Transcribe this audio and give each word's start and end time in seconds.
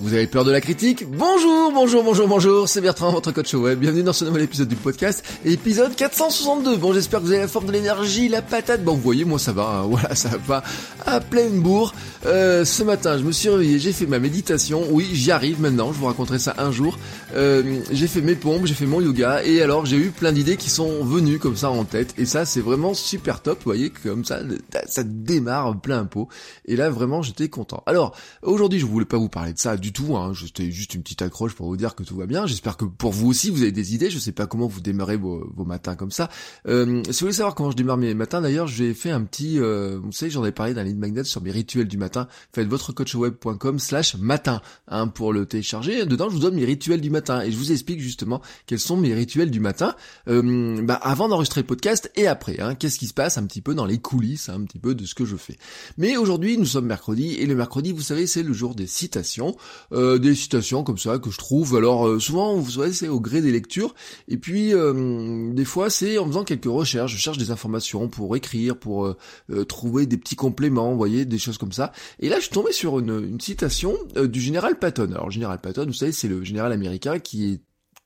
Vous 0.00 0.14
avez 0.14 0.26
peur 0.26 0.46
de 0.46 0.50
la 0.50 0.62
critique 0.62 1.04
Bonjour, 1.10 1.72
bonjour, 1.72 2.02
bonjour, 2.02 2.26
bonjour, 2.26 2.68
c'est 2.70 2.80
Bertrand, 2.80 3.12
votre 3.12 3.32
coach 3.32 3.52
web. 3.52 3.78
Bienvenue 3.78 4.02
dans 4.02 4.14
ce 4.14 4.24
nouvel 4.24 4.44
épisode 4.44 4.68
du 4.68 4.74
podcast, 4.74 5.22
épisode 5.44 5.94
462. 5.94 6.78
Bon, 6.78 6.94
j'espère 6.94 7.20
que 7.20 7.26
vous 7.26 7.32
avez 7.32 7.42
la 7.42 7.48
forme 7.48 7.66
de 7.66 7.72
l'énergie, 7.72 8.30
la 8.30 8.40
patate. 8.40 8.82
Bon, 8.82 8.94
vous 8.94 9.02
voyez, 9.02 9.26
moi 9.26 9.38
ça 9.38 9.52
va, 9.52 9.64
hein. 9.64 9.82
voilà, 9.90 10.14
ça 10.14 10.30
va 10.46 10.62
à 11.04 11.20
pleine 11.20 11.60
bourre. 11.60 11.94
Euh, 12.24 12.64
ce 12.64 12.82
matin, 12.82 13.18
je 13.18 13.24
me 13.24 13.32
suis 13.32 13.50
réveillé, 13.50 13.78
j'ai 13.78 13.92
fait 13.92 14.06
ma 14.06 14.18
méditation. 14.18 14.84
Oui, 14.90 15.06
j'y 15.12 15.32
arrive 15.32 15.60
maintenant, 15.60 15.92
je 15.92 15.98
vous 15.98 16.06
raconterai 16.06 16.38
ça 16.38 16.54
un 16.56 16.72
jour. 16.72 16.98
Euh, 17.34 17.80
j'ai 17.90 18.06
fait 18.06 18.22
mes 18.22 18.36
pompes, 18.36 18.64
j'ai 18.64 18.74
fait 18.74 18.86
mon 18.86 19.02
yoga, 19.02 19.44
et 19.44 19.60
alors 19.60 19.84
j'ai 19.84 19.96
eu 19.96 20.10
plein 20.10 20.32
d'idées 20.32 20.56
qui 20.56 20.70
sont 20.70 21.04
venues 21.04 21.38
comme 21.38 21.56
ça 21.56 21.70
en 21.70 21.84
tête. 21.84 22.14
Et 22.16 22.24
ça, 22.24 22.46
c'est 22.46 22.62
vraiment 22.62 22.94
super 22.94 23.42
top, 23.42 23.58
vous 23.58 23.64
voyez, 23.64 23.90
comme 23.90 24.24
ça, 24.24 24.40
ça 24.86 25.02
démarre 25.04 25.78
plein 25.78 26.06
pot. 26.06 26.28
Et 26.64 26.76
là, 26.76 26.88
vraiment, 26.88 27.20
j'étais 27.20 27.50
content. 27.50 27.82
Alors, 27.84 28.16
aujourd'hui, 28.40 28.80
je 28.80 28.86
voulais 28.86 29.04
pas 29.04 29.18
vous 29.18 29.28
parler 29.28 29.52
de 29.52 29.58
ça 29.58 29.76
du 29.76 29.89
tout, 29.92 30.16
hein. 30.16 30.32
C'était 30.34 30.70
juste 30.70 30.94
une 30.94 31.02
petite 31.02 31.22
accroche 31.22 31.54
pour 31.54 31.66
vous 31.66 31.76
dire 31.76 31.94
que 31.94 32.02
tout 32.02 32.16
va 32.16 32.26
bien. 32.26 32.46
J'espère 32.46 32.76
que 32.76 32.84
pour 32.84 33.12
vous 33.12 33.28
aussi, 33.28 33.50
vous 33.50 33.62
avez 33.62 33.72
des 33.72 33.94
idées. 33.94 34.10
Je 34.10 34.18
sais 34.18 34.32
pas 34.32 34.46
comment 34.46 34.66
vous 34.66 34.80
démarrez 34.80 35.16
vos, 35.16 35.50
vos 35.54 35.64
matins 35.64 35.96
comme 35.96 36.10
ça. 36.10 36.28
Euh, 36.66 37.02
si 37.04 37.12
vous 37.12 37.18
voulez 37.20 37.32
savoir 37.32 37.54
comment 37.54 37.70
je 37.70 37.76
démarre 37.76 37.96
mes 37.96 38.14
matins, 38.14 38.40
d'ailleurs, 38.40 38.66
j'ai 38.66 38.94
fait 38.94 39.10
un 39.10 39.22
petit, 39.22 39.58
euh, 39.58 39.98
vous 40.02 40.12
savez, 40.12 40.30
j'en 40.30 40.44
ai 40.44 40.52
parlé 40.52 40.74
dans 40.74 40.82
lead 40.82 40.98
magnet 40.98 41.24
sur 41.24 41.42
mes 41.42 41.50
rituels 41.50 41.88
du 41.88 41.96
matin. 41.96 42.28
Faites 42.52 42.68
votrecoachweb.com 42.68 43.78
slash 43.78 44.16
matin, 44.16 44.60
hein, 44.88 45.08
pour 45.08 45.32
le 45.32 45.46
télécharger. 45.46 46.04
Dedans, 46.06 46.28
je 46.28 46.34
vous 46.34 46.40
donne 46.40 46.54
mes 46.54 46.64
rituels 46.64 47.00
du 47.00 47.10
matin 47.10 47.42
et 47.42 47.50
je 47.50 47.56
vous 47.56 47.72
explique 47.72 48.00
justement 48.00 48.40
quels 48.66 48.78
sont 48.78 48.96
mes 48.96 49.14
rituels 49.14 49.50
du 49.50 49.60
matin, 49.60 49.94
euh, 50.28 50.82
bah, 50.82 50.94
avant 50.94 51.28
d'enregistrer 51.28 51.62
le 51.62 51.66
podcast 51.66 52.10
et 52.16 52.26
après. 52.26 52.60
Hein, 52.60 52.74
Qu'est-ce 52.74 52.98
qui 52.98 53.06
se 53.06 53.14
passe 53.14 53.38
un 53.38 53.44
petit 53.44 53.60
peu 53.60 53.74
dans 53.74 53.86
les 53.86 53.98
coulisses, 53.98 54.48
hein, 54.48 54.54
un 54.54 54.64
petit 54.64 54.78
peu 54.78 54.94
de 54.94 55.04
ce 55.06 55.14
que 55.14 55.24
je 55.24 55.36
fais. 55.36 55.58
Mais 55.98 56.16
aujourd'hui, 56.16 56.58
nous 56.58 56.66
sommes 56.66 56.86
mercredi 56.86 57.34
et 57.34 57.46
le 57.46 57.54
mercredi, 57.54 57.92
vous 57.92 58.02
savez, 58.02 58.26
c'est 58.26 58.42
le 58.42 58.52
jour 58.52 58.74
des 58.74 58.86
citations. 58.86 59.56
Euh, 59.92 60.18
des 60.18 60.34
citations 60.34 60.84
comme 60.84 60.98
ça 60.98 61.18
que 61.18 61.30
je 61.30 61.38
trouve. 61.38 61.76
Alors 61.76 62.06
euh, 62.06 62.18
souvent, 62.18 62.56
vous 62.56 62.70
savez, 62.70 62.92
c'est 62.92 63.08
au 63.08 63.20
gré 63.20 63.40
des 63.40 63.50
lectures. 63.50 63.94
Et 64.28 64.36
puis 64.36 64.72
euh, 64.72 65.52
des 65.52 65.64
fois, 65.64 65.90
c'est 65.90 66.18
en 66.18 66.26
faisant 66.26 66.44
quelques 66.44 66.66
recherches. 66.66 67.12
Je 67.12 67.18
cherche 67.18 67.38
des 67.38 67.50
informations 67.50 68.08
pour 68.08 68.36
écrire, 68.36 68.76
pour 68.76 69.06
euh, 69.06 69.64
trouver 69.64 70.06
des 70.06 70.16
petits 70.16 70.36
compléments, 70.36 70.90
vous 70.92 70.98
voyez, 70.98 71.24
des 71.24 71.38
choses 71.38 71.58
comme 71.58 71.72
ça. 71.72 71.92
Et 72.20 72.28
là, 72.28 72.36
je 72.36 72.42
suis 72.42 72.50
tombé 72.50 72.72
sur 72.72 72.98
une, 72.98 73.30
une 73.30 73.40
citation 73.40 73.96
du 74.16 74.40
général 74.40 74.78
Patton. 74.78 75.10
Alors, 75.12 75.26
le 75.26 75.32
général 75.32 75.60
Patton, 75.60 75.86
vous 75.86 75.92
savez, 75.92 76.12
c'est 76.12 76.28
le 76.28 76.44
général 76.44 76.72
américain 76.72 77.18
qui 77.18 77.52
est 77.52 77.60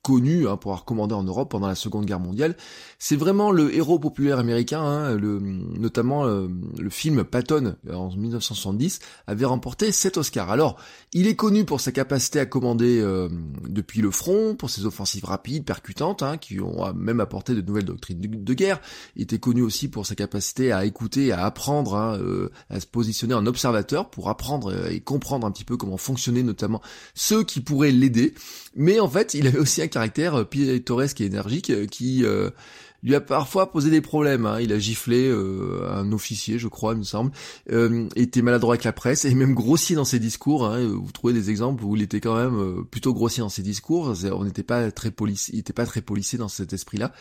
connu 0.05 0.47
hein, 0.47 0.57
pour 0.59 0.73
avoir 0.73 0.85
commandé 0.85 1.15
en 1.15 1.25
Europe 1.25 1.51
pendant 1.51 1.67
la 1.67 1.75
Seconde 1.75 2.05
Guerre 2.05 2.21
mondiale. 2.21 2.57
C'est 2.99 3.17
vraiment 3.17 3.51
le 3.51 3.75
héros 3.75 3.99
populaire 3.99 4.39
américain, 4.39 4.83
hein, 4.83 5.17
notamment 5.17 6.27
euh, 6.27 6.47
le 6.79 6.91
film 6.91 7.25
Patton 7.25 7.75
en 7.91 8.15
1970 8.15 9.01
avait 9.27 9.47
remporté 9.47 9.91
7 9.91 10.19
Oscars. 10.19 10.51
Alors, 10.51 10.77
il 11.15 11.27
est 11.27 11.37
connu 11.37 11.65
pour 11.65 11.81
sa 11.81 11.91
capacité 11.91 12.39
à 12.39 12.47
commander 12.47 13.01
euh, 13.01 13.29
depuis 13.67 14.03
le 14.03 14.11
front, 14.11 14.55
pour 14.55 14.69
ses 14.69 14.85
offensives 14.85 15.25
rapides, 15.25 15.65
percutantes, 15.65 16.23
hein, 16.23 16.37
qui 16.37 16.61
ont 16.61 16.93
même 16.93 17.21
apporté 17.21 17.55
de 17.55 17.63
nouvelles 17.63 17.87
doctrines 17.87 18.21
de, 18.21 18.55
guerre. 18.55 18.81
Il 19.17 19.23
était 19.23 19.39
connu 19.39 19.63
aussi 19.63 19.89
pour 19.89 20.07
sa 20.07 20.15
capacité 20.15 20.71
à 20.71 20.85
écouter, 20.85 21.33
à 21.33 21.47
apprendre, 21.47 21.97
hein, 21.97 22.19
euh, 22.21 22.51
à 22.69 22.79
se 22.79 22.87
positionner 22.87 23.35
en 23.35 23.47
observateur 23.47 24.11
pour 24.11 24.29
apprendre 24.29 24.91
et 24.91 25.01
comprendre 25.01 25.47
un 25.47 25.51
petit 25.51 25.65
peu 25.65 25.79
comment 25.79 25.97
fonctionnaient 25.97 26.43
notamment 26.43 26.83
ceux 27.15 27.43
qui 27.43 27.61
pourraient 27.61 27.91
l'aider. 27.91 28.35
Mais 28.77 29.01
en 29.01 29.09
fait, 29.09 29.35
il 29.35 29.47
avait 29.47 29.59
aussi 29.59 29.81
un 29.81 29.89
caractère 29.95 30.41
euh, 30.41 30.45
pittoresque 30.45 31.21
et 31.21 31.27
énergique 31.27 31.71
euh, 31.71 31.87
qui 31.87 32.25
euh, 32.25 32.51
lui 33.05 33.15
a 33.15 33.21
parfois 33.21 33.71
posé 33.71 33.91
des 33.91 34.01
problèmes. 34.01 34.47
Hein. 34.47 34.61
Il 34.61 34.73
a 34.73 34.79
giflé 34.79 35.29
euh, 35.29 35.87
un 35.91 36.11
officier, 36.13 36.59
je 36.59 36.69
crois, 36.69 36.95
il 36.95 36.99
me 36.99 37.05
semble. 37.05 37.33
Euh, 37.71 38.09
était 38.17 38.43
maladroit 38.43 38.75
avec 38.75 38.85
la 38.85 38.93
presse 38.93 39.27
et 39.27 39.35
même 39.35 39.55
grossier 39.55 39.95
dans 39.95 40.07
ses 40.07 40.19
discours. 40.19 40.67
Hein. 40.67 40.81
Vous 40.87 41.13
trouvez 41.13 41.35
des 41.35 41.51
exemples 41.51 41.85
où 41.85 41.97
il 41.97 42.03
était 42.03 42.21
quand 42.21 42.35
même 42.35 42.59
euh, 42.59 42.83
plutôt 42.91 43.13
grossier 43.13 43.43
dans 43.43 43.51
ses 43.51 43.63
discours. 43.63 44.15
On 44.33 44.45
n'était 44.45 44.63
pas 44.63 44.91
très 44.91 45.11
policier, 45.11 45.55
il 45.55 45.61
était 45.61 45.75
pas 45.75 45.85
très 45.85 46.01
policier 46.01 46.39
dans 46.39 46.49
cet 46.49 46.73
esprit-là. 46.73 47.13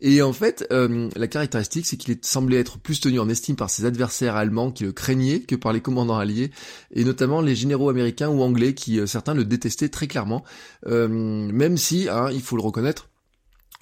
Et 0.00 0.20
en 0.20 0.34
fait, 0.34 0.66
euh, 0.72 1.08
la 1.16 1.26
caractéristique, 1.26 1.86
c'est 1.86 1.96
qu'il 1.96 2.16
semblait 2.22 2.58
être 2.58 2.78
plus 2.78 3.00
tenu 3.00 3.18
en 3.18 3.28
estime 3.28 3.56
par 3.56 3.70
ses 3.70 3.86
adversaires 3.86 4.36
allemands 4.36 4.70
qui 4.70 4.84
le 4.84 4.92
craignaient 4.92 5.40
que 5.40 5.56
par 5.56 5.72
les 5.72 5.80
commandants 5.80 6.18
alliés, 6.18 6.50
et 6.92 7.04
notamment 7.04 7.40
les 7.40 7.56
généraux 7.56 7.88
américains 7.88 8.28
ou 8.28 8.42
anglais 8.42 8.74
qui 8.74 9.00
certains 9.06 9.34
le 9.34 9.44
détestaient 9.44 9.88
très 9.88 10.06
clairement, 10.06 10.44
même 10.86 11.76
si, 11.76 12.08
hein, 12.08 12.28
il 12.32 12.42
faut 12.42 12.56
le 12.56 12.62
reconnaître 12.62 13.09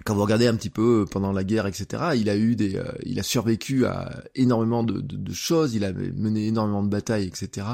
quand 0.04 0.14
vous 0.14 0.22
regardez 0.22 0.46
un 0.46 0.54
petit 0.54 0.70
peu 0.70 1.04
pendant 1.10 1.32
la 1.32 1.44
guerre, 1.44 1.66
etc., 1.66 2.02
il 2.16 2.28
a 2.30 2.36
eu 2.36 2.56
des, 2.56 2.76
euh, 2.76 2.84
il 3.04 3.18
a 3.18 3.22
survécu 3.22 3.84
à 3.84 4.22
énormément 4.34 4.82
de, 4.84 5.00
de, 5.00 5.16
de, 5.16 5.32
choses, 5.32 5.74
il 5.74 5.84
a 5.84 5.92
mené 5.92 6.46
énormément 6.46 6.82
de 6.82 6.88
batailles, 6.88 7.26
etc. 7.26 7.66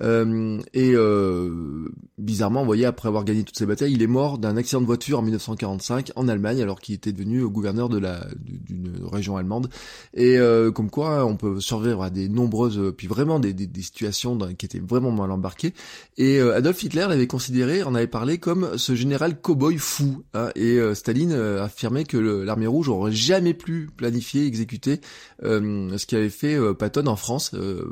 Euh, 0.00 0.58
et 0.72 0.92
euh, 0.94 1.88
bizarrement, 2.18 2.60
vous 2.60 2.66
voyez, 2.66 2.86
après 2.86 3.08
avoir 3.08 3.24
gagné 3.24 3.44
toutes 3.44 3.58
ces 3.58 3.66
batailles, 3.66 3.92
il 3.92 4.02
est 4.02 4.08
mort 4.08 4.38
d'un 4.38 4.56
accident 4.56 4.80
de 4.80 4.86
voiture 4.86 5.18
en 5.18 5.22
1945 5.22 6.12
en 6.16 6.28
Allemagne, 6.28 6.60
alors 6.62 6.80
qu'il 6.80 6.94
était 6.94 7.12
devenu 7.12 7.46
gouverneur 7.48 7.88
de 7.88 7.98
la 7.98 8.26
d'une 8.40 8.92
région 9.10 9.36
allemande. 9.36 9.68
Et 10.14 10.38
euh, 10.38 10.70
comme 10.70 10.90
quoi, 10.90 11.24
on 11.26 11.36
peut 11.36 11.60
survivre 11.60 12.02
à 12.02 12.10
des 12.10 12.28
nombreuses, 12.28 12.92
puis 12.96 13.06
vraiment 13.06 13.38
des, 13.40 13.52
des, 13.52 13.66
des 13.66 13.82
situations 13.82 14.38
qui 14.58 14.66
étaient 14.66 14.80
vraiment 14.80 15.12
mal 15.12 15.30
embarquées. 15.30 15.74
Et 16.16 16.38
euh, 16.40 16.56
Adolf 16.56 16.82
Hitler 16.82 17.06
l'avait 17.08 17.26
considéré, 17.26 17.82
en 17.82 17.94
avait 17.94 18.06
parlé 18.06 18.38
comme 18.38 18.76
ce 18.76 18.94
général 18.94 19.40
cow-boy 19.40 19.78
fou. 19.78 20.22
Hein, 20.34 20.50
et 20.54 20.78
Staline 20.94 21.32
affirmé 21.64 22.04
que 22.04 22.16
l'armée 22.16 22.66
rouge 22.66 22.88
aurait 22.88 23.12
jamais 23.12 23.54
pu 23.54 23.88
planifier, 23.96 24.46
exécuter 24.46 25.00
euh, 25.42 25.96
ce 25.96 26.06
qu'avait 26.06 26.30
fait 26.30 26.54
euh, 26.54 26.74
Patton 26.74 27.06
en 27.06 27.16
France 27.16 27.52
euh, 27.54 27.84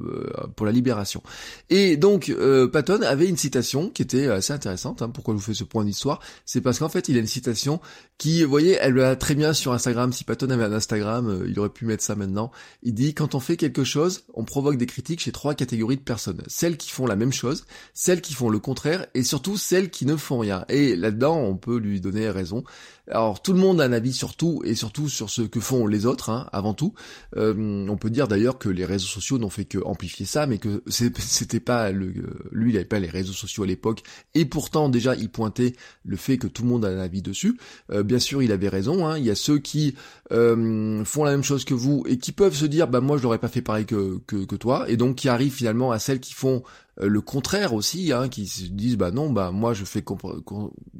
pour 0.56 0.67
la 0.67 0.73
libération. 0.73 1.23
Et 1.71 1.97
donc 1.97 2.34
Patton 2.73 3.03
avait 3.03 3.29
une 3.29 3.37
citation 3.37 3.91
qui 3.91 4.03
était 4.03 4.27
assez 4.29 4.53
intéressante. 4.53 5.03
Hein, 5.03 5.11
pourquoi 5.11 5.34
je 5.34 5.39
vous 5.39 5.45
fais 5.45 5.55
ce 5.55 5.65
point 5.65 5.84
d'histoire 5.84 6.21
C'est 6.45 6.61
parce 6.61 6.79
qu'en 6.79 6.89
fait 6.89 7.09
il 7.09 7.17
a 7.17 7.21
une 7.21 7.27
citation 7.27 7.81
qui, 8.19 8.43
vous 8.43 8.51
voyez, 8.51 8.77
elle 8.81 8.95
va 8.95 9.15
très 9.17 9.34
bien 9.34 9.53
sur 9.53 9.73
Instagram. 9.73 10.12
Si 10.12 10.25
Patton 10.25 10.50
avait 10.50 10.65
un 10.65 10.73
Instagram, 10.73 11.45
il 11.49 11.59
aurait 11.59 11.69
pu 11.69 11.85
mettre 11.85 12.03
ça 12.03 12.17
maintenant. 12.17 12.50
Il 12.83 12.95
dit 12.95 13.15
quand 13.15 13.35
on 13.35 13.41
fait 13.41 13.56
quelque 13.56 13.85
chose, 13.85 14.25
on 14.35 14.45
provoque 14.45 14.77
des 14.77 14.87
critiques 14.87 15.21
chez 15.21 15.33
trois 15.33 15.55
catégories 15.55 15.97
de 15.97 16.03
personnes 16.03 16.43
celles 16.47 16.77
qui 16.77 16.91
font 16.91 17.06
la 17.06 17.17
même 17.17 17.33
chose, 17.33 17.65
celles 17.95 18.21
qui 18.21 18.35
font 18.35 18.49
le 18.49 18.59
contraire, 18.59 19.06
et 19.15 19.23
surtout 19.23 19.56
celles 19.56 19.91
qui 19.91 20.06
ne 20.06 20.17
font 20.17 20.39
rien. 20.39 20.65
Et 20.69 20.97
là-dedans, 20.97 21.37
on 21.37 21.56
peut 21.56 21.79
lui 21.79 22.00
donner 22.00 22.29
raison. 22.31 22.65
Alors 23.11 23.41
tout 23.41 23.53
le 23.53 23.57
monde 23.58 23.80
a 23.80 23.84
un 23.84 23.92
avis 23.92 24.12
sur 24.12 24.36
tout 24.36 24.62
et 24.64 24.74
surtout 24.74 25.08
sur 25.08 25.30
ce 25.30 25.42
que 25.42 25.60
font 25.60 25.86
les 25.86 26.06
autres, 26.06 26.30
hein, 26.30 26.48
avant 26.52 26.74
tout. 26.74 26.94
Euh, 27.36 27.86
on 27.88 27.96
peut 27.96 28.10
dire 28.10 28.28
d'ailleurs 28.28 28.58
que 28.58 28.69
les 28.69 28.84
réseaux 28.84 29.06
sociaux 29.06 29.38
n'ont 29.38 29.50
fait 29.50 29.64
que 29.64 29.78
amplifier 29.84 30.26
ça, 30.26 30.46
mais 30.46 30.58
que 30.58 30.82
c'était 30.88 31.60
pas 31.60 31.91
le, 31.92 32.12
lui, 32.52 32.72
il 32.72 32.76
avait 32.76 32.84
pas 32.84 32.98
les 32.98 33.08
réseaux 33.08 33.32
sociaux 33.32 33.64
à 33.64 33.66
l'époque, 33.66 34.02
et 34.34 34.44
pourtant 34.44 34.88
déjà 34.88 35.14
il 35.14 35.30
pointait 35.30 35.74
le 36.04 36.16
fait 36.16 36.38
que 36.38 36.46
tout 36.46 36.62
le 36.62 36.69
monde 36.69 36.84
a 36.84 36.88
un 36.88 36.98
avis 36.98 37.22
dessus. 37.22 37.58
Euh, 37.91 38.02
bien 38.02 38.19
sûr, 38.19 38.42
il 38.42 38.52
avait 38.52 38.69
raison. 38.69 39.06
Hein, 39.06 39.19
il 39.19 39.24
y 39.24 39.30
a 39.30 39.34
ceux 39.34 39.58
qui 39.58 39.94
euh, 40.32 41.04
font 41.04 41.25
la 41.25 41.30
même 41.30 41.44
chose 41.44 41.64
que 41.64 41.75
vous 41.75 42.04
et 42.06 42.19
qui 42.19 42.32
peuvent 42.32 42.54
se 42.54 42.66
dire, 42.66 42.88
bah 42.88 43.00
moi 43.00 43.16
je 43.16 43.22
l'aurais 43.22 43.38
pas 43.38 43.48
fait 43.48 43.62
pareil 43.62 43.86
que, 43.86 44.19
que, 44.26 44.56
toi, 44.56 44.88
et 44.88 44.96
donc 44.96 45.16
qui 45.16 45.28
arrivent 45.28 45.52
finalement 45.52 45.93
à 45.93 45.99
celles 45.99 46.20
qui 46.20 46.34
font 46.34 46.62
le 47.00 47.21
contraire 47.21 47.75
aussi, 47.75 48.12
hein, 48.12 48.29
qui 48.29 48.47
se 48.47 48.65
disent 48.65 48.97
bah 48.97 49.11
non, 49.11 49.31
bah 49.31 49.50
moi 49.50 49.73
je 49.75 49.85
fais 49.85 50.05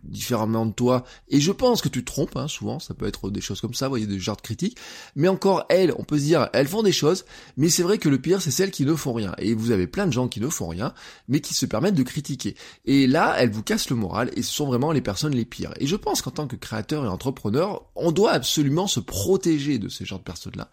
différemment 0.05 0.67
de 0.67 0.73
toi, 0.73 1.05
et 1.29 1.41
je 1.41 1.53
pense 1.53 1.83
que 1.83 1.89
tu 1.89 2.05
te 2.05 2.11
trompes, 2.11 2.37
hein, 2.37 2.49
souvent, 2.49 2.79
ça 2.79 2.95
peut 2.95 3.07
être 3.07 3.31
des 3.31 3.41
choses 3.41 3.61
comme 3.61 3.75
ça, 3.75 3.87
vous 3.87 3.93
voyez, 3.93 4.07
des 4.07 4.19
genres 4.19 4.37
de 4.37 4.43
critiques, 4.43 4.79
mais 5.17 5.29
encore 5.29 5.65
elles, 5.69 5.93
on 5.99 6.05
peut 6.05 6.19
se 6.19 6.25
dire, 6.25 6.49
elles 6.53 6.69
font 6.69 6.83
des 6.83 6.93
choses, 6.93 7.25
mais 7.57 7.69
c'est 7.69 7.83
vrai 7.83 7.99
que 7.99 8.09
le 8.09 8.19
pire 8.19 8.41
c'est 8.41 8.51
celles 8.51 8.71
qui 8.71 8.85
ne 8.85 8.95
font 8.95 9.13
rien, 9.13 9.35
et 9.39 9.55
vous 9.55 9.71
avez 9.71 9.87
plein 9.87 10.07
de 10.07 10.13
gens 10.13 10.29
qui 10.29 10.41
ne 10.41 10.49
font 10.49 10.69
rien, 10.69 10.95
mais 11.29 11.41
qui 11.41 11.55
se 11.55 11.67
permettent 11.67 11.95
de 11.95 12.03
critiquer, 12.03 12.55
et 12.85 13.07
là, 13.07 13.35
elles 13.39 13.51
vous 13.51 13.63
cassent 13.63 13.91
le 13.91 13.97
moral, 13.97 14.31
et 14.37 14.43
ce 14.43 14.53
sont 14.53 14.67
vraiment 14.67 14.93
les 14.93 15.01
personnes 15.01 15.35
les 15.35 15.45
pires, 15.45 15.73
et 15.79 15.87
je 15.87 15.97
pense 15.97 16.23
qu'en 16.23 16.31
tant 16.31 16.47
que 16.47 16.57
créateur 16.57 17.05
et 17.05 17.09
entrepreneur, 17.09 17.83
on 17.97 18.13
doit 18.13 18.33
absolument 18.33 18.87
se 18.87 19.01
protéger 19.01 19.79
de 19.79 19.89
ces 19.89 20.05
genres 20.05 20.21
de 20.21 20.25
personnes-là. 20.25 20.71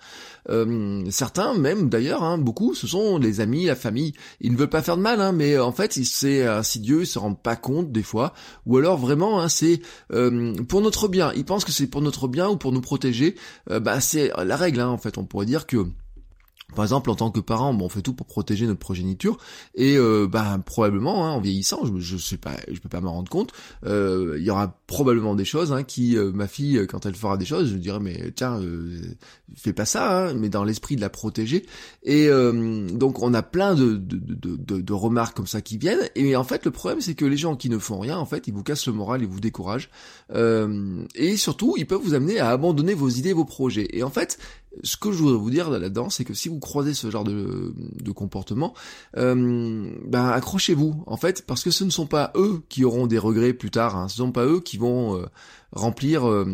Euh, 0.49 1.03
certains, 1.09 1.55
même 1.55 1.89
d'ailleurs, 1.89 2.23
hein, 2.23 2.37
beaucoup, 2.37 2.75
ce 2.75 2.87
sont 2.87 3.17
les 3.17 3.39
amis, 3.39 3.65
la 3.65 3.75
famille, 3.75 4.13
ils 4.41 4.51
ne 4.51 4.57
veulent 4.57 4.69
pas 4.69 4.81
faire 4.81 4.97
de 4.97 5.01
mal, 5.01 5.14
Hein, 5.21 5.31
mais 5.31 5.53
euh, 5.53 5.63
en 5.63 5.71
fait, 5.71 5.93
c'est 5.93 6.45
insidieux, 6.45 7.01
ils 7.01 7.07
se 7.07 7.19
rendent 7.19 7.41
pas 7.41 7.55
compte 7.55 7.91
des 7.91 8.03
fois, 8.03 8.33
ou 8.65 8.77
alors 8.77 8.97
vraiment, 8.97 9.41
hein, 9.41 9.49
c'est 9.49 9.81
euh, 10.11 10.53
pour 10.67 10.81
notre 10.81 11.07
bien. 11.07 11.31
Ils 11.35 11.45
pensent 11.45 11.65
que 11.65 11.71
c'est 11.71 11.87
pour 11.87 12.01
notre 12.01 12.27
bien 12.27 12.49
ou 12.49 12.57
pour 12.57 12.71
nous 12.71 12.81
protéger. 12.81 13.35
Euh, 13.69 13.79
bah, 13.79 13.99
c'est 14.01 14.31
la 14.43 14.55
règle, 14.55 14.79
hein, 14.79 14.89
en 14.89 14.97
fait. 14.97 15.17
On 15.17 15.25
pourrait 15.25 15.45
dire 15.45 15.67
que 15.67 15.85
Par 16.73 16.83
exemple, 16.83 17.09
en 17.09 17.15
tant 17.15 17.31
que 17.31 17.39
parent, 17.39 17.73
bon, 17.73 17.85
on 17.85 17.89
fait 17.89 18.01
tout 18.01 18.13
pour 18.13 18.25
protéger 18.25 18.65
notre 18.65 18.79
progéniture, 18.79 19.37
et 19.75 19.97
euh, 19.97 20.27
bah, 20.27 20.59
probablement, 20.65 21.25
hein, 21.25 21.31
en 21.31 21.39
vieillissant, 21.39 21.85
je, 21.85 21.99
je 21.99 22.17
sais 22.17 22.37
pas, 22.37 22.55
je 22.69 22.79
peux 22.79 22.89
pas 22.89 23.01
m'en 23.01 23.13
rendre 23.13 23.29
compte, 23.29 23.51
euh, 23.85 24.35
il 24.39 24.43
y 24.43 24.49
aura 24.49 24.79
probablement 24.87 25.35
des 25.35 25.45
choses 25.45 25.71
hein, 25.71 25.83
qui, 25.83 26.17
euh, 26.17 26.31
ma 26.33 26.47
fille, 26.47 26.85
quand 26.89 27.05
elle 27.05 27.15
fera 27.15 27.37
des 27.37 27.45
choses, 27.45 27.69
je 27.69 27.75
dirais 27.75 27.99
mais 27.99 28.31
tiens, 28.35 28.59
fais 29.55 29.73
pas 29.73 29.85
ça, 29.85 30.29
hein, 30.29 30.33
mais 30.33 30.49
dans 30.49 30.63
l'esprit 30.63 30.95
de 30.95 31.01
la 31.01 31.09
protéger. 31.09 31.65
Et 32.03 32.27
donc 32.27 33.21
on 33.21 33.33
a 33.33 33.43
plein 33.43 33.75
de, 33.75 33.95
de, 33.95 34.17
de, 34.17 34.81
de, 34.81 34.93
remarques 34.93 35.35
comme 35.37 35.47
ça 35.47 35.61
qui 35.61 35.77
viennent, 35.77 36.09
et 36.15 36.35
en 36.35 36.43
fait 36.43 36.65
le 36.65 36.71
problème 36.71 36.99
c'est 36.99 37.15
que 37.15 37.25
les 37.25 37.37
gens 37.37 37.55
qui 37.55 37.69
ne 37.69 37.77
font 37.77 37.99
rien, 37.99 38.17
en 38.17 38.25
fait, 38.25 38.47
ils 38.47 38.53
vous 38.53 38.63
cassent 38.63 38.87
le 38.87 38.93
moral, 38.93 39.21
ils 39.21 39.27
vous 39.27 39.39
découragent, 39.39 39.89
et 40.33 41.37
surtout 41.37 41.75
ils 41.77 41.87
peuvent 41.87 42.01
vous 42.03 42.15
amener 42.15 42.39
à 42.39 42.49
abandonner 42.49 42.95
vos 42.95 43.09
idées, 43.09 43.33
vos 43.33 43.45
projets. 43.45 43.87
Et 43.93 44.03
en 44.03 44.09
fait, 44.09 44.39
ce 44.83 44.97
que 44.97 45.11
je 45.11 45.17
voudrais 45.17 45.37
vous 45.37 45.49
dire 45.49 45.69
là-dedans, 45.69 46.09
c'est 46.09 46.25
que 46.25 46.33
si 46.33 46.49
vous 46.49 46.59
croisez 46.59 46.93
ce 46.93 47.09
genre 47.09 47.23
de, 47.23 47.73
comportement, 48.15 48.73
euh, 49.17 49.89
ben 50.05 50.29
accrochez-vous 50.29 51.03
en 51.05 51.17
fait, 51.17 51.45
parce 51.45 51.63
que 51.63 51.71
ce 51.71 51.83
ne 51.83 51.89
sont 51.89 52.07
pas 52.07 52.31
eux 52.35 52.61
qui 52.69 52.85
auront 52.85 53.07
des 53.07 53.17
regrets 53.17 53.53
plus 53.53 53.71
tard. 53.71 53.95
Hein. 53.95 54.07
Ce 54.07 54.21
ne 54.21 54.27
sont 54.27 54.31
pas 54.31 54.45
eux 54.45 54.61
qui 54.61 54.77
vont 54.77 55.17
euh, 55.17 55.25
remplir 55.73 56.29
euh, 56.29 56.45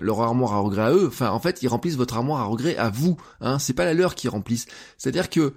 leur 0.00 0.22
armoire 0.22 0.54
à 0.54 0.58
regrets 0.58 0.82
à 0.82 0.92
eux. 0.92 1.06
Enfin, 1.08 1.30
en 1.30 1.40
fait, 1.40 1.62
ils 1.62 1.68
remplissent 1.68 1.96
votre 1.96 2.16
armoire 2.16 2.40
à 2.40 2.44
regrets 2.44 2.76
à 2.76 2.88
vous. 2.88 3.16
Hein. 3.40 3.58
C'est 3.58 3.74
pas 3.74 3.84
la 3.84 3.94
leur 3.94 4.14
qui 4.14 4.28
remplissent. 4.28 4.66
C'est-à-dire 4.96 5.28
que 5.28 5.52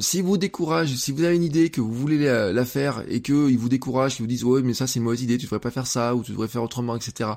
si 0.00 0.20
vous 0.20 0.36
découragent, 0.36 0.94
si 0.94 1.12
vous 1.12 1.22
avez 1.22 1.36
une 1.36 1.44
idée 1.44 1.70
que 1.70 1.80
vous 1.80 1.92
voulez 1.92 2.18
la, 2.18 2.64
faire 2.64 3.02
et 3.08 3.22
qu'ils 3.22 3.58
vous 3.58 3.68
découragent, 3.68 4.16
qu'ils 4.16 4.24
vous 4.24 4.28
disent 4.28 4.44
ouais 4.44 4.60
mais 4.62 4.74
ça 4.74 4.86
c'est 4.86 4.98
une 4.98 5.04
mauvaise 5.04 5.22
idée, 5.22 5.38
tu 5.38 5.46
devrais 5.46 5.60
pas 5.60 5.70
faire 5.70 5.86
ça 5.86 6.14
ou 6.14 6.22
tu 6.22 6.32
devrais 6.32 6.48
faire 6.48 6.62
autrement, 6.62 6.96
etc. 6.96 7.30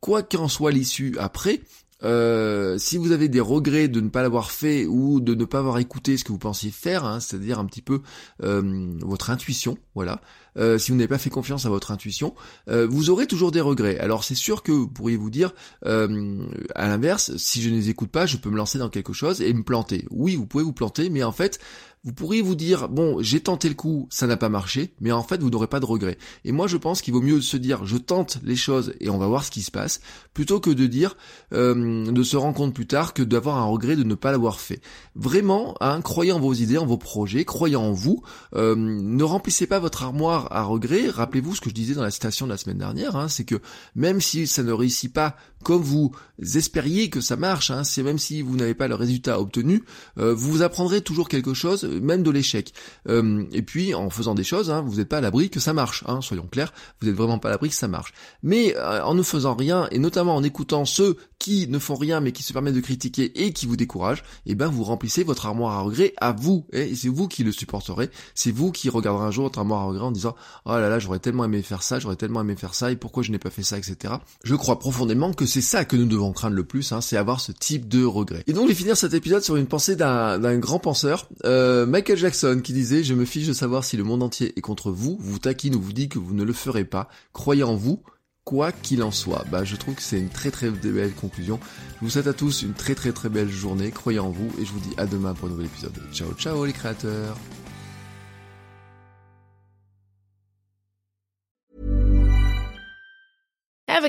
Quoi 0.00 0.22
qu'en 0.22 0.48
soit 0.48 0.70
l'issue 0.70 1.16
après, 1.18 1.60
euh, 2.02 2.78
si 2.78 2.96
vous 2.96 3.12
avez 3.12 3.28
des 3.28 3.40
regrets 3.40 3.88
de 3.88 4.00
ne 4.00 4.08
pas 4.08 4.22
l'avoir 4.22 4.50
fait 4.50 4.86
ou 4.86 5.20
de 5.20 5.34
ne 5.34 5.44
pas 5.44 5.58
avoir 5.58 5.78
écouté 5.78 6.16
ce 6.16 6.24
que 6.24 6.32
vous 6.32 6.38
pensiez 6.38 6.70
faire, 6.70 7.04
hein, 7.04 7.20
c'est-à-dire 7.20 7.58
un 7.58 7.66
petit 7.66 7.82
peu 7.82 8.00
euh, 8.42 8.94
votre 9.00 9.30
intuition, 9.30 9.76
voilà. 9.94 10.20
Euh, 10.56 10.78
si 10.78 10.90
vous 10.90 10.96
n'avez 10.96 11.08
pas 11.08 11.18
fait 11.18 11.30
confiance 11.30 11.66
à 11.66 11.68
votre 11.68 11.90
intuition, 11.90 12.34
vous 12.66 13.10
aurez 13.10 13.26
toujours 13.26 13.52
des 13.52 13.60
regrets. 13.60 13.98
Alors 13.98 14.24
c'est 14.24 14.34
sûr 14.34 14.62
que 14.62 14.72
vous 14.72 14.88
pourriez 14.88 15.16
vous 15.16 15.30
dire, 15.30 15.52
à 15.84 16.88
l'inverse, 16.88 17.36
si 17.36 17.62
je 17.62 17.70
ne 17.70 17.76
les 17.76 17.90
écoute 17.90 18.10
pas, 18.10 18.26
je 18.26 18.36
peux 18.36 18.50
me 18.50 18.56
lancer 18.56 18.78
dans 18.78 18.88
quelque 18.88 19.12
chose 19.12 19.40
et 19.40 19.52
me 19.52 19.62
planter. 19.62 20.06
Oui, 20.10 20.36
vous 20.36 20.46
pouvez 20.46 20.64
vous 20.64 20.72
planter, 20.72 21.10
mais 21.10 21.22
en 21.22 21.32
fait, 21.32 21.60
vous 22.02 22.14
pourriez 22.14 22.40
vous 22.40 22.54
dire, 22.54 22.88
bon, 22.88 23.20
j'ai 23.20 23.40
tenté 23.40 23.68
le 23.68 23.74
coup, 23.74 24.08
ça 24.10 24.26
n'a 24.26 24.38
pas 24.38 24.48
marché, 24.48 24.94
mais 25.00 25.12
en 25.12 25.22
fait, 25.22 25.42
vous 25.42 25.50
n'aurez 25.50 25.66
pas 25.66 25.80
de 25.80 25.84
regret. 25.84 26.16
Et 26.46 26.52
moi, 26.52 26.66
je 26.66 26.78
pense 26.78 27.02
qu'il 27.02 27.12
vaut 27.12 27.20
mieux 27.20 27.42
se 27.42 27.58
dire, 27.58 27.84
je 27.84 27.98
tente 27.98 28.38
les 28.42 28.56
choses 28.56 28.94
et 29.00 29.10
on 29.10 29.18
va 29.18 29.26
voir 29.26 29.44
ce 29.44 29.50
qui 29.50 29.60
se 29.60 29.70
passe, 29.70 30.00
plutôt 30.32 30.60
que 30.60 30.70
de 30.70 30.86
dire, 30.86 31.16
euh, 31.52 32.10
de 32.10 32.22
se 32.22 32.38
rendre 32.38 32.56
compte 32.56 32.74
plus 32.74 32.86
tard 32.86 33.12
que 33.12 33.22
d'avoir 33.22 33.58
un 33.58 33.64
regret 33.64 33.96
de 33.96 34.04
ne 34.04 34.14
pas 34.14 34.32
l'avoir 34.32 34.60
fait. 34.60 34.80
Vraiment, 35.14 35.74
hein, 35.80 36.00
croyez 36.00 36.32
en 36.32 36.40
vos 36.40 36.54
idées, 36.54 36.78
en 36.78 36.86
vos 36.86 36.96
projets, 36.96 37.44
croyez 37.44 37.76
en 37.76 37.92
vous, 37.92 38.22
euh, 38.54 38.74
ne 38.76 39.22
remplissez 39.22 39.66
pas 39.66 39.78
votre 39.78 40.02
armoire 40.02 40.39
à 40.50 40.62
regrets. 40.62 41.08
Rappelez-vous 41.08 41.54
ce 41.54 41.60
que 41.60 41.70
je 41.70 41.74
disais 41.74 41.94
dans 41.94 42.02
la 42.02 42.10
citation 42.10 42.46
de 42.46 42.50
la 42.50 42.56
semaine 42.56 42.78
dernière, 42.78 43.16
hein, 43.16 43.28
c'est 43.28 43.44
que 43.44 43.60
même 43.94 44.20
si 44.20 44.46
ça 44.46 44.62
ne 44.62 44.72
réussit 44.72 45.12
pas 45.12 45.36
comme 45.62 45.82
vous 45.82 46.12
espériez 46.40 47.10
que 47.10 47.20
ça 47.20 47.36
marche, 47.36 47.70
hein, 47.70 47.84
c'est 47.84 48.02
même 48.02 48.18
si 48.18 48.42
vous 48.42 48.56
n'avez 48.56 48.74
pas 48.74 48.88
le 48.88 48.94
résultat 48.94 49.40
obtenu, 49.40 49.84
euh, 50.18 50.34
vous 50.34 50.62
apprendrez 50.62 51.02
toujours 51.02 51.28
quelque 51.28 51.54
chose 51.54 51.84
même 51.84 52.22
de 52.22 52.30
l'échec. 52.30 52.72
Euh, 53.08 53.44
et 53.52 53.62
puis 53.62 53.94
en 53.94 54.10
faisant 54.10 54.34
des 54.34 54.44
choses, 54.44 54.70
hein, 54.70 54.82
vous 54.86 54.96
n'êtes 54.96 55.08
pas 55.08 55.18
à 55.18 55.20
l'abri 55.20 55.50
que 55.50 55.60
ça 55.60 55.72
marche, 55.72 56.04
hein, 56.06 56.20
soyons 56.20 56.46
clairs, 56.50 56.72
vous 57.00 57.08
n'êtes 57.08 57.16
vraiment 57.16 57.38
pas 57.38 57.48
à 57.48 57.52
l'abri 57.52 57.68
que 57.68 57.74
ça 57.74 57.88
marche. 57.88 58.12
Mais 58.42 58.74
euh, 58.76 59.04
en 59.04 59.14
ne 59.14 59.22
faisant 59.22 59.54
rien, 59.54 59.88
et 59.90 59.98
notamment 59.98 60.34
en 60.34 60.42
écoutant 60.42 60.84
ceux 60.84 61.16
qui 61.38 61.68
ne 61.68 61.78
font 61.78 61.94
rien 61.94 62.20
mais 62.20 62.32
qui 62.32 62.42
se 62.42 62.52
permettent 62.52 62.74
de 62.74 62.80
critiquer 62.80 63.44
et 63.44 63.52
qui 63.52 63.66
vous 63.66 63.76
découragent, 63.76 64.24
eh 64.46 64.54
ben 64.54 64.68
vous 64.68 64.84
remplissez 64.84 65.24
votre 65.24 65.46
armoire 65.46 65.76
à 65.76 65.82
regret 65.82 66.14
à 66.18 66.32
vous, 66.32 66.66
et 66.72 66.94
c'est 66.94 67.08
vous 67.08 67.28
qui 67.28 67.44
le 67.44 67.52
supporterez, 67.52 68.10
c'est 68.34 68.50
vous 68.50 68.72
qui 68.72 68.88
regarderez 68.88 69.26
un 69.26 69.30
jour 69.30 69.44
votre 69.44 69.58
armoire 69.58 69.82
à 69.82 69.84
regret 69.84 70.04
en 70.04 70.10
disant 70.10 70.34
oh 70.66 70.72
là 70.72 70.88
là 70.88 70.98
j'aurais 70.98 71.18
tellement 71.18 71.44
aimé 71.44 71.62
faire 71.62 71.82
ça, 71.82 71.98
j'aurais 71.98 72.16
tellement 72.16 72.42
aimé 72.42 72.56
faire 72.56 72.74
ça, 72.74 72.90
et 72.92 72.96
pourquoi 72.96 73.22
je 73.22 73.32
n'ai 73.32 73.38
pas 73.38 73.50
fait 73.50 73.62
ça, 73.62 73.78
etc. 73.78 74.14
Je 74.44 74.54
crois 74.54 74.78
profondément 74.78 75.32
que 75.32 75.46
c'est 75.50 75.60
ça 75.60 75.84
que 75.84 75.96
nous 75.96 76.06
devons 76.06 76.32
craindre 76.32 76.56
le 76.56 76.64
plus, 76.64 76.92
hein, 76.92 77.00
c'est 77.00 77.16
avoir 77.16 77.40
ce 77.40 77.52
type 77.52 77.88
de 77.88 78.04
regret. 78.04 78.44
Et 78.46 78.52
donc 78.52 78.64
je 78.64 78.68
vais 78.68 78.74
finir 78.74 78.96
cet 78.96 79.12
épisode 79.14 79.42
sur 79.42 79.56
une 79.56 79.66
pensée 79.66 79.96
d'un 79.96 80.58
grand 80.58 80.78
penseur, 80.78 81.28
euh, 81.44 81.86
Michael 81.86 82.16
Jackson 82.16 82.60
qui 82.62 82.72
disait 82.72 83.02
Je 83.02 83.14
me 83.14 83.24
fiche 83.24 83.46
de 83.46 83.52
savoir 83.52 83.84
si 83.84 83.96
le 83.96 84.04
monde 84.04 84.22
entier 84.22 84.52
est 84.56 84.60
contre 84.60 84.90
vous, 84.90 85.18
vous 85.20 85.38
taquine 85.38 85.74
ou 85.74 85.80
vous 85.80 85.92
dit 85.92 86.08
que 86.08 86.18
vous 86.18 86.34
ne 86.34 86.44
le 86.44 86.52
ferez 86.52 86.84
pas, 86.84 87.08
croyez 87.32 87.62
en 87.62 87.76
vous, 87.76 88.02
quoi 88.44 88.72
qu'il 88.72 89.02
en 89.02 89.10
soit. 89.10 89.44
Bah 89.50 89.64
je 89.64 89.76
trouve 89.76 89.94
que 89.94 90.02
c'est 90.02 90.18
une 90.18 90.28
très 90.28 90.50
très 90.50 90.70
belle 90.70 91.12
conclusion. 91.12 91.58
Je 92.00 92.04
vous 92.04 92.10
souhaite 92.10 92.26
à 92.26 92.32
tous 92.32 92.62
une 92.62 92.72
très 92.72 92.94
très 92.94 93.12
très 93.12 93.28
belle 93.28 93.50
journée, 93.50 93.90
croyez 93.90 94.18
en 94.18 94.30
vous 94.30 94.50
et 94.60 94.64
je 94.64 94.72
vous 94.72 94.80
dis 94.80 94.94
à 94.96 95.06
demain 95.06 95.34
pour 95.34 95.48
un 95.48 95.50
nouvel 95.50 95.66
épisode. 95.66 95.92
Ciao 96.12 96.32
ciao 96.34 96.64
les 96.64 96.72
créateurs 96.72 97.36